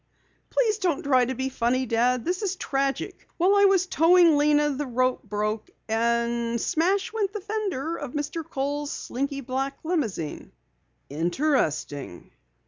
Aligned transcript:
"Please 0.49 0.79
don't 0.79 1.03
try 1.03 1.25
to 1.25 1.35
be 1.35 1.49
funny, 1.49 1.85
Dad. 1.85 2.25
This 2.25 2.41
is 2.41 2.55
tragic. 2.55 3.27
While 3.37 3.53
I 3.53 3.65
was 3.65 3.85
towing 3.85 4.35
Lena, 4.35 4.71
the 4.71 4.87
rope 4.87 5.21
broke 5.21 5.69
and 5.87 6.59
smash 6.59 7.13
went 7.13 7.33
the 7.33 7.39
fender 7.39 7.97
of 7.97 8.13
Mr. 8.13 8.43
Kohl's 8.43 8.89
slinky 8.91 9.41
black 9.41 9.77
limousine." 9.83 10.53
"Interesting." 11.11 12.31